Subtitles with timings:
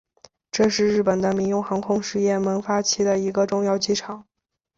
[0.51, 4.25] 这是日本的民用航空事业萌芽期的一个重要机场。